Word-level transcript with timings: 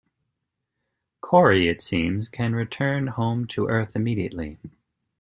Corry, 1.21 1.69
it 1.69 1.79
seems, 1.79 2.27
can 2.27 2.53
return 2.55 3.05
home 3.05 3.45
to 3.45 3.67
Earth 3.67 3.95
immediately. 3.95 4.57